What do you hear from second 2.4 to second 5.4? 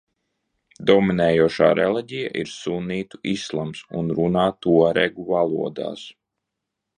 ir sunnītu islāms un runā tuaregu